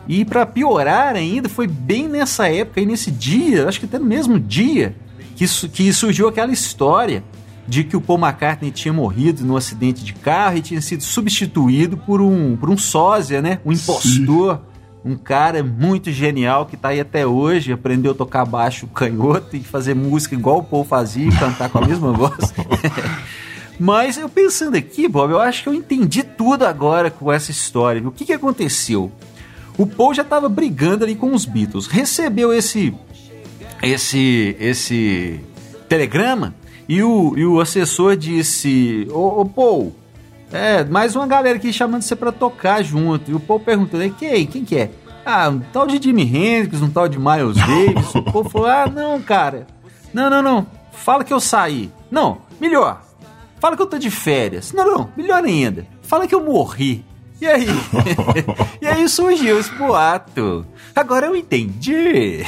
E 0.08 0.26
para 0.26 0.46
piorar 0.46 1.16
ainda, 1.16 1.48
foi 1.48 1.68
bem 1.68 2.08
nessa 2.08 2.48
época 2.48 2.82
e 2.82 2.86
nesse 2.86 3.12
dia, 3.12 3.68
acho 3.68 3.80
que 3.80 3.86
até 3.86 4.00
no 4.00 4.06
mesmo 4.06 4.40
dia, 4.40 4.96
que, 5.36 5.46
que 5.70 5.94
surgiu 5.94 6.28
aquela 6.28 6.52
história 6.52 7.24
de 7.68 7.84
que 7.84 7.96
o 7.96 8.02
Paul 8.02 8.20
McCartney 8.20 8.72
tinha 8.72 8.94
morrido 8.94 9.46
num 9.46 9.56
acidente 9.56 10.04
de 10.04 10.14
carro 10.14 10.58
e 10.58 10.62
tinha 10.62 10.82
sido 10.82 11.04
substituído 11.04 11.96
por 11.96 12.22
um, 12.22 12.58
por 12.58 12.70
um 12.70 12.78
sósia, 12.78 13.42
né? 13.42 13.60
Um 13.66 13.72
impostor. 13.72 14.62
Um 15.04 15.16
cara 15.16 15.64
muito 15.64 16.12
genial 16.12 16.68
que 16.68 16.78
tá 16.78 16.90
aí 16.90 17.00
até 17.00 17.26
hoje, 17.26 17.72
aprendeu 17.72 18.12
a 18.12 18.16
tocar 18.16 18.46
baixo 18.46 18.86
canhoto 18.86 19.56
e 19.56 19.62
fazer 19.62 19.96
música 19.96 20.36
igual 20.36 20.60
o 20.60 20.64
Paul 20.64 20.84
fazia 20.84 21.28
e 21.28 21.36
cantar 21.36 21.70
com 21.70 21.80
a 21.80 21.88
mesma 21.88 22.12
voz. 22.14 22.54
Mas 23.80 24.16
eu 24.16 24.30
pensando 24.30 24.78
aqui, 24.78 25.08
Bob, 25.08 25.32
eu 25.32 25.40
acho 25.40 25.64
que 25.64 25.70
eu 25.70 25.74
entendi 25.74 26.22
tudo 26.22 26.66
agora 26.66 27.10
com 27.10 27.32
essa 27.32 27.50
história. 27.50 28.08
O 28.08 28.12
que, 28.12 28.26
que 28.26 28.34
aconteceu? 28.34 29.12
O 29.78 29.86
Paul 29.86 30.14
já 30.14 30.22
estava 30.22 30.48
brigando 30.50 31.04
ali 31.04 31.16
com 31.16 31.34
os 31.34 31.46
Beatles, 31.46 31.88
recebeu 31.88 32.54
esse 32.54 32.94
esse, 33.82 34.56
esse 34.60 35.40
telegrama 35.90 36.54
e 36.88 37.02
o, 37.02 37.34
e 37.38 37.46
o 37.46 37.60
assessor 37.60 38.16
disse: 38.16 39.08
Ô, 39.12 39.42
ô 39.42 39.46
Paul, 39.46 39.96
é, 40.52 40.84
mais 40.84 41.16
uma 41.16 41.26
galera 41.26 41.56
aqui 41.56 41.72
chamando 41.72 42.02
você 42.02 42.16
pra 42.16 42.32
tocar 42.32 42.84
junto. 42.84 43.32
E 43.32 43.34
o 43.34 43.40
Paul 43.40 43.60
perguntou: 43.60 44.00
quem? 44.18 44.46
Quem 44.46 44.66
que 44.66 44.78
é? 44.78 44.92
Ah, 45.26 45.50
um 45.50 45.60
tal 45.60 45.88
de 45.88 46.02
Jimi 46.02 46.24
Hendrix, 46.24 46.82
um 46.82 46.90
tal 46.90 47.08
de 47.08 47.18
Miles 47.18 47.56
Davis. 47.66 48.14
o 48.14 48.22
Paul 48.24 48.50
falou: 48.50 48.68
Ah, 48.68 48.88
não, 48.88 49.22
cara. 49.22 49.68
Não, 50.14 50.30
não, 50.30 50.42
não. 50.42 50.68
Fala 50.92 51.24
que 51.24 51.34
eu 51.34 51.40
saí. 51.40 51.90
Não, 52.12 52.40
melhor. 52.60 53.02
Fala 53.60 53.76
que 53.76 53.82
eu 53.82 53.88
tô 53.88 53.98
de 53.98 54.12
férias. 54.12 54.74
Não, 54.74 54.86
não, 54.86 55.10
melhor 55.16 55.44
ainda. 55.44 55.86
Fala 56.02 56.28
que 56.28 56.36
eu 56.36 56.44
morri. 56.44 57.06
E 57.42 57.48
aí? 57.48 57.68
e 58.80 58.88
aí 58.88 59.10
surgiu 59.10 59.60
esse 59.60 59.74
boato. 59.74 60.64
Agora 60.96 61.26
eu 61.26 61.36
entendi. 61.36 62.44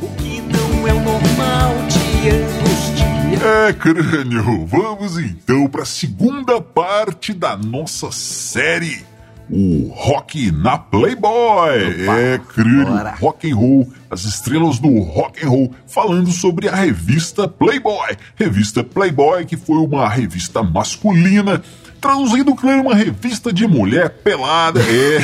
O 0.00 0.08
que 0.16 0.40
não 0.40 0.88
é 0.88 0.94
o 0.94 1.00
normal 1.00 1.74
te 1.88 2.30
angustia. 2.30 3.68
É, 3.68 3.72
crânio, 3.74 4.64
vamos 4.66 5.18
então 5.18 5.68
para 5.68 5.82
a 5.82 5.86
segunda 5.86 6.58
parte 6.58 7.34
da 7.34 7.54
nossa 7.54 8.10
série. 8.10 9.04
O 9.50 9.92
rock 9.94 10.50
na 10.50 10.78
Playboy. 10.78 12.08
é, 12.08 12.40
crânio, 12.48 12.86
bora. 12.86 13.14
rock 13.20 13.52
and 13.52 13.56
roll, 13.56 13.92
as 14.10 14.24
estrelas 14.24 14.78
do 14.78 15.00
rock 15.00 15.44
and 15.44 15.50
roll, 15.50 15.74
falando 15.86 16.32
sobre 16.32 16.66
a 16.66 16.74
revista 16.74 17.46
Playboy. 17.46 18.16
Revista 18.36 18.82
Playboy, 18.82 19.44
que 19.44 19.58
foi 19.58 19.76
uma 19.76 20.08
revista 20.08 20.62
masculina, 20.62 21.62
traduzindo, 22.04 22.54
crânio, 22.54 22.82
uma 22.82 22.94
revista 22.94 23.50
de 23.50 23.66
mulher 23.66 24.10
pelada. 24.10 24.78
É. 24.80 25.20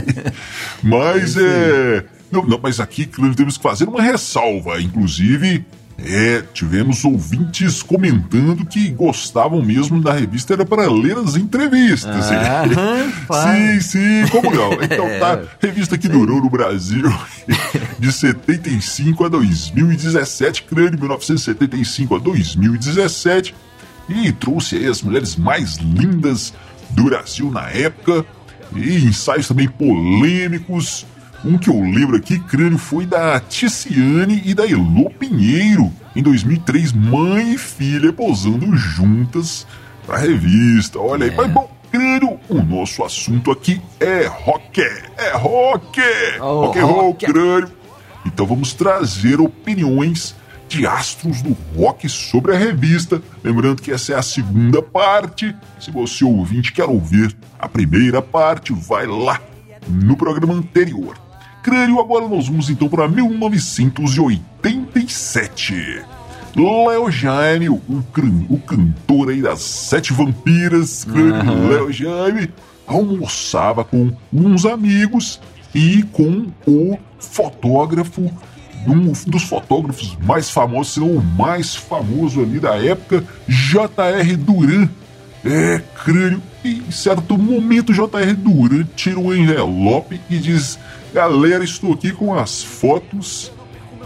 mas 0.82 1.36
é. 1.36 2.06
Não, 2.32 2.42
não, 2.42 2.58
mas 2.60 2.80
aqui, 2.80 3.04
crânio, 3.04 3.34
temos 3.34 3.58
que 3.58 3.62
fazer 3.62 3.86
uma 3.86 4.00
ressalva. 4.00 4.80
Inclusive, 4.80 5.62
é, 5.98 6.42
tivemos 6.54 7.04
ouvintes 7.04 7.82
comentando 7.82 8.64
que 8.64 8.88
gostavam 8.88 9.62
mesmo 9.62 10.00
da 10.00 10.14
revista, 10.14 10.54
era 10.54 10.64
para 10.64 10.90
ler 10.90 11.18
as 11.18 11.36
entrevistas. 11.36 12.30
Aham, 12.32 13.04
sim, 13.04 13.26
claro. 13.26 13.82
sim, 13.82 14.26
como 14.30 14.50
não? 14.50 14.72
Então 14.82 15.06
tá, 15.20 15.42
revista 15.60 15.98
que 15.98 16.08
durou 16.08 16.40
no 16.40 16.48
Brasil 16.48 17.12
de 17.98 18.10
75 18.10 19.22
a 19.22 19.28
2017, 19.28 20.62
crânio, 20.62 20.98
1975 20.98 22.16
a 22.16 22.18
2017, 22.18 23.54
e 24.08 24.32
trouxe 24.32 24.76
aí 24.76 24.86
as 24.86 25.02
mulheres 25.02 25.36
mais 25.36 25.76
lindas 25.76 26.52
do 26.90 27.04
Brasil 27.04 27.50
na 27.50 27.68
época, 27.70 28.24
e 28.74 29.04
ensaios 29.04 29.48
também 29.48 29.68
polêmicos. 29.68 31.06
Um 31.44 31.58
que 31.58 31.68
eu 31.70 31.80
lembro 31.80 32.16
aqui, 32.16 32.38
crânio, 32.40 32.78
foi 32.78 33.06
da 33.06 33.38
Ticiane 33.38 34.42
e 34.44 34.54
da 34.54 34.66
Elô 34.66 35.10
Pinheiro, 35.10 35.92
em 36.14 36.22
2003, 36.22 36.92
mãe 36.92 37.52
e 37.52 37.58
filha 37.58 38.12
posando 38.12 38.74
juntas 38.76 39.66
pra 40.04 40.16
revista. 40.18 40.98
Olha 40.98 41.26
aí, 41.26 41.36
mas 41.36 41.50
bom, 41.50 41.70
crânio, 41.92 42.40
o 42.48 42.62
nosso 42.62 43.04
assunto 43.04 43.50
aqui 43.50 43.80
é 44.00 44.26
rock, 44.26 44.80
é 44.80 45.30
rock, 45.34 46.00
Oh, 46.40 46.66
rock 46.66 46.78
and 46.78 46.84
roll, 46.84 47.14
crânio. 47.14 47.70
Então 48.24 48.44
vamos 48.46 48.72
trazer 48.72 49.40
opiniões 49.40 50.34
de 50.68 50.86
astros 50.86 51.42
do 51.42 51.56
rock 51.76 52.08
sobre 52.08 52.54
a 52.54 52.58
revista. 52.58 53.20
Lembrando 53.42 53.82
que 53.82 53.90
essa 53.92 54.12
é 54.12 54.16
a 54.16 54.22
segunda 54.22 54.80
parte. 54.82 55.56
Se 55.80 55.90
você 55.90 56.24
ouvinte 56.24 56.72
quer 56.72 56.84
ouvir 56.84 57.36
a 57.58 57.68
primeira 57.68 58.22
parte, 58.22 58.72
vai 58.72 59.04
lá 59.06 59.40
no 59.88 60.16
programa 60.16 60.54
anterior. 60.54 61.18
Crânio, 61.62 62.00
agora 62.00 62.26
nós 62.28 62.48
vamos 62.48 62.70
então 62.70 62.88
para 62.88 63.06
1987. 63.08 66.04
Léo 66.56 67.10
Jaime, 67.10 67.68
o, 67.68 67.82
o 68.48 68.58
cantor 68.60 69.30
aí 69.30 69.42
das 69.42 69.60
Sete 69.60 70.12
Vampiras, 70.12 71.02
Crânio, 71.04 71.68
Léo 71.68 71.92
Jaime, 71.92 72.50
almoçava 72.86 73.84
com 73.84 74.12
uns 74.32 74.64
amigos 74.64 75.40
e 75.74 76.04
com 76.04 76.46
o 76.66 76.96
fotógrafo, 77.18 78.30
um 78.86 79.12
dos 79.26 79.42
fotógrafos 79.44 80.16
mais 80.22 80.50
famosos, 80.50 80.94
se 80.94 81.00
não 81.00 81.10
o 81.10 81.22
mais 81.22 81.74
famoso 81.74 82.40
ali 82.40 82.60
da 82.60 82.76
época, 82.76 83.24
J.R. 83.48 84.36
Duran. 84.36 84.88
É, 85.44 85.80
crânio. 86.04 86.42
E 86.64 86.78
em 86.78 86.90
certo 86.90 87.38
momento, 87.38 87.92
J.R. 87.92 88.32
Duran 88.34 88.84
tira 88.96 89.18
um 89.18 89.32
envelope 89.32 90.20
e 90.28 90.38
diz: 90.38 90.78
Galera, 91.14 91.62
estou 91.62 91.92
aqui 91.92 92.12
com 92.12 92.34
as 92.34 92.62
fotos 92.62 93.52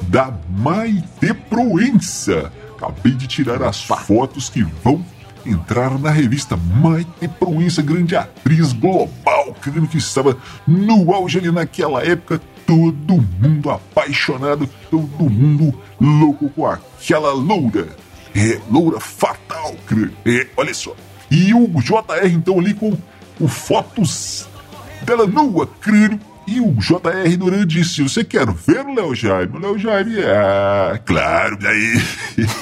da 0.02 0.32
Maite 0.48 1.34
Proença. 1.48 2.52
Acabei 2.76 3.12
de 3.12 3.26
tirar 3.26 3.62
as 3.62 3.82
fotos 3.82 4.48
que 4.48 4.62
vão 4.62 5.04
entrar 5.44 5.98
na 5.98 6.10
revista 6.10 6.56
Maite 6.56 7.28
Proença, 7.38 7.82
grande 7.82 8.16
atriz 8.16 8.72
global, 8.72 9.54
crânio 9.60 9.88
que 9.88 9.98
estava 9.98 10.36
no 10.66 11.12
auge 11.12 11.38
ali 11.38 11.50
naquela 11.50 12.02
época. 12.04 12.40
Todo 12.70 13.20
mundo 13.42 13.68
apaixonado, 13.68 14.70
todo 14.88 15.28
mundo 15.28 15.74
louco 16.00 16.48
com 16.50 16.64
aquela 16.64 17.32
loura. 17.32 17.88
É, 18.32 18.60
loura 18.70 19.00
fatal, 19.00 19.74
crânio. 19.88 20.12
É, 20.24 20.46
olha 20.56 20.72
só. 20.72 20.94
E 21.28 21.52
o 21.52 21.66
JR 21.80 22.32
então 22.32 22.60
ali 22.60 22.72
com 22.72 22.96
o 23.40 23.48
fotos 23.48 24.48
dela 25.02 25.26
nua, 25.26 25.66
crânio. 25.66 26.20
E 26.46 26.60
o 26.60 26.70
JR 26.74 27.36
Duran 27.36 27.66
disse: 27.66 28.04
Você 28.04 28.22
quer 28.22 28.46
ver 28.46 28.86
o 28.86 28.94
Léo 28.94 29.16
Jaime? 29.16 29.56
O 29.56 29.58
Léo 29.58 29.76
Jaime, 29.76 30.20
ah, 30.22 30.96
claro, 31.04 31.58
daí. 31.58 32.00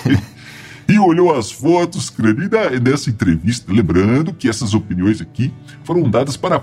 e 0.89 0.99
olhou 0.99 1.37
as 1.37 1.53
fotos, 1.53 2.09
crânio. 2.09 2.49
E 2.49 2.81
nessa 2.81 3.11
entrevista, 3.11 3.71
lembrando 3.71 4.33
que 4.33 4.49
essas 4.49 4.73
opiniões 4.73 5.21
aqui 5.21 5.53
foram 5.85 6.09
dadas 6.09 6.35
para 6.35 6.57
a 6.57 6.63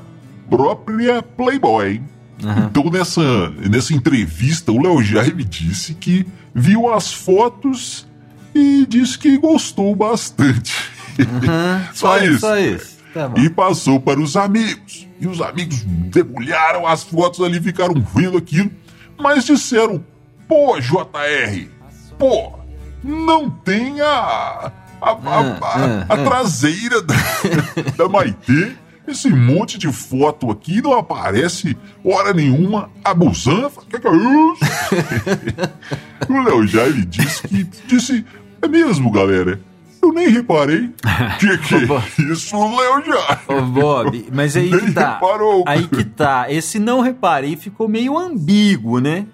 própria 0.49 1.21
Playboy. 1.21 2.01
Então, 2.39 2.83
nessa, 2.91 3.49
nessa 3.51 3.93
entrevista, 3.93 4.71
o 4.71 4.81
Léo 4.81 5.01
Jaime 5.01 5.43
disse 5.43 5.93
que 5.93 6.25
viu 6.53 6.93
as 6.93 7.13
fotos 7.13 8.05
e 8.53 8.85
disse 8.87 9.17
que 9.17 9.37
gostou 9.37 9.95
bastante. 9.95 10.73
Só 11.93 12.17
isso, 12.17 12.39
só 12.39 12.57
isso. 12.57 12.95
Tá. 13.13 13.31
E 13.37 13.49
passou 13.49 13.99
para 14.01 14.19
os 14.19 14.35
amigos. 14.35 15.07
E 15.19 15.27
os 15.27 15.41
amigos 15.41 15.81
debulharam 15.85 16.85
as 16.85 17.03
fotos 17.03 17.39
ali, 17.39 17.61
ficaram 17.61 17.93
vendo 18.13 18.37
aquilo, 18.37 18.69
mas 19.17 19.45
disseram: 19.45 20.03
pô, 20.47 20.77
JR, 20.79 21.67
pô, 22.19 22.51
não 23.01 23.49
tem 23.49 24.01
a. 24.01 24.05
a, 24.07 24.71
a- 25.01 25.15
a- 25.61 26.05
a 26.09 26.17
traseira 26.25 27.01
da, 27.01 27.15
da 27.97 28.09
Maitê. 28.09 28.73
Esse 29.07 29.29
monte 29.29 29.77
de 29.77 29.91
foto 29.91 30.49
aqui 30.49 30.81
não 30.81 30.97
aparece 30.97 31.77
hora 32.03 32.33
nenhuma 32.33 32.89
a 33.03 33.13
busanfa. 33.13 33.81
O 33.81 33.85
que, 33.85 33.99
que 33.99 34.07
é 34.07 34.11
isso? 34.11 34.65
o 36.29 36.43
Léo 36.43 36.67
Jaime 36.67 37.05
disse 37.05 37.47
que. 37.47 37.63
Disse, 37.87 38.25
é 38.61 38.67
mesmo, 38.67 39.11
galera. 39.11 39.59
Eu 40.01 40.11
nem 40.13 40.29
reparei. 40.29 40.89
Que 41.39 41.57
que 41.57 41.75
é 41.75 42.31
isso, 42.31 42.55
Léo 42.55 43.03
Jaime? 43.05 43.41
Ô, 43.47 43.61
Bob, 43.61 44.27
mas 44.31 44.55
aí 44.55 44.69
que 44.69 44.91
tá. 44.91 45.13
reparou. 45.13 45.63
Aí 45.67 45.87
que 45.87 46.03
tá. 46.03 46.45
Esse 46.49 46.79
não 46.79 47.01
reparei 47.01 47.55
ficou 47.55 47.87
meio 47.87 48.17
ambíguo, 48.17 48.99
né? 48.99 49.25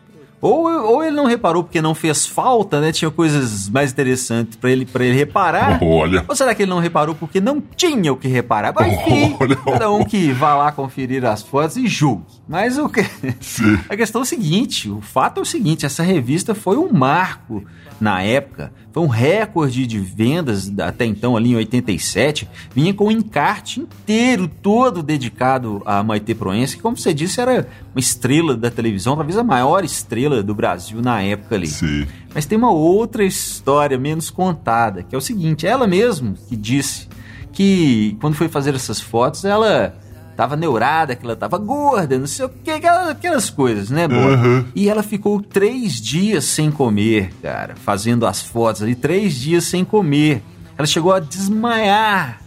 Ou, 0.41 0.67
ou 0.67 1.03
ele 1.03 1.15
não 1.15 1.25
reparou 1.25 1.63
porque 1.63 1.81
não 1.81 1.93
fez 1.93 2.25
falta, 2.25 2.81
né? 2.81 2.91
Tinha 2.91 3.11
coisas 3.11 3.69
mais 3.69 3.91
interessantes 3.91 4.55
pra 4.55 4.71
ele, 4.71 4.85
pra 4.85 5.05
ele 5.05 5.15
reparar. 5.15 5.79
Olha. 5.83 6.25
Ou 6.27 6.35
será 6.35 6.55
que 6.55 6.63
ele 6.63 6.69
não 6.71 6.79
reparou 6.79 7.13
porque 7.13 7.39
não 7.39 7.61
tinha 7.75 8.11
o 8.11 8.17
que 8.17 8.27
reparar? 8.27 8.73
Mas 8.73 8.91
enfim, 8.93 9.37
Olha. 9.39 9.55
cada 9.55 9.91
um 9.91 10.03
que 10.03 10.31
vá 10.31 10.55
lá 10.55 10.71
conferir 10.71 11.23
as 11.25 11.43
fotos 11.43 11.77
e 11.77 11.87
julgue. 11.87 12.23
Mas 12.47 12.77
o 12.77 12.89
que. 12.89 13.03
Sim. 13.39 13.79
A 13.87 13.95
questão 13.95 14.21
é 14.21 14.23
o 14.23 14.25
seguinte: 14.25 14.89
o 14.89 14.99
fato 14.99 15.39
é 15.39 15.43
o 15.43 15.45
seguinte, 15.45 15.85
essa 15.85 16.01
revista 16.03 16.55
foi 16.55 16.77
um 16.77 16.91
marco 16.91 17.63
na 17.99 18.23
época, 18.23 18.73
foi 18.91 19.03
um 19.03 19.07
recorde 19.07 19.85
de 19.85 19.99
vendas 19.99 20.73
até 20.79 21.05
então, 21.05 21.37
ali 21.37 21.51
em 21.51 21.55
87, 21.55 22.49
vinha 22.73 22.91
com 22.95 23.05
um 23.05 23.11
encarte 23.11 23.79
inteiro, 23.79 24.47
todo 24.47 25.03
dedicado 25.03 25.83
a 25.85 26.01
Maite 26.01 26.33
Proença, 26.33 26.75
que, 26.75 26.81
como 26.81 26.97
você 26.97 27.13
disse, 27.13 27.39
era 27.39 27.67
uma 27.93 27.99
estrela 27.99 28.57
da 28.57 28.71
televisão, 28.71 29.15
talvez 29.15 29.37
a 29.37 29.43
maior 29.43 29.83
estrela 29.85 30.30
do 30.41 30.55
Brasil 30.55 31.01
na 31.01 31.21
época 31.21 31.55
ali. 31.55 31.67
Sim. 31.67 32.07
Mas 32.33 32.45
tem 32.45 32.57
uma 32.57 32.71
outra 32.71 33.23
história 33.23 33.97
menos 33.97 34.29
contada, 34.29 35.03
que 35.03 35.13
é 35.13 35.17
o 35.17 35.21
seguinte: 35.21 35.67
ela 35.67 35.85
mesmo 35.85 36.35
que 36.47 36.55
disse 36.55 37.07
que 37.51 38.17
quando 38.21 38.35
foi 38.35 38.47
fazer 38.47 38.73
essas 38.73 39.01
fotos, 39.01 39.43
ela 39.45 39.93
tava 40.35 40.55
neurada, 40.55 41.15
que 41.15 41.25
ela 41.25 41.35
tava 41.35 41.57
gorda, 41.57 42.17
não 42.17 42.25
sei 42.25 42.45
o 42.45 42.49
que, 42.49 42.71
aquelas, 42.71 43.49
coisas, 43.49 43.89
né, 43.89 44.07
Bob? 44.07 44.19
Uhum. 44.19 44.65
E 44.73 44.89
ela 44.89 45.03
ficou 45.03 45.41
três 45.41 46.01
dias 46.01 46.45
sem 46.45 46.71
comer, 46.71 47.31
cara, 47.41 47.75
fazendo 47.75 48.25
as 48.25 48.41
fotos 48.41 48.81
ali, 48.81 48.95
três 48.95 49.35
dias 49.35 49.65
sem 49.65 49.85
comer. 49.85 50.41
Ela 50.77 50.87
chegou 50.87 51.13
a 51.13 51.19
desmaiar, 51.19 52.41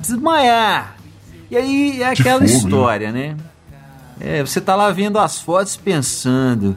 desmaiar. 0.00 0.96
E 1.50 1.56
aí 1.56 2.02
é 2.02 2.10
aquela 2.10 2.40
né? 2.40 2.46
história, 2.46 3.10
né? 3.10 3.36
É, 4.20 4.42
você 4.42 4.60
tá 4.60 4.74
lá 4.74 4.90
vendo 4.90 5.18
as 5.18 5.40
fotos 5.40 5.76
pensando, 5.76 6.76